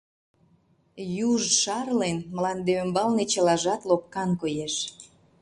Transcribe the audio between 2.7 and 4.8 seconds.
ӱмбалне чылажат лопкан коеш.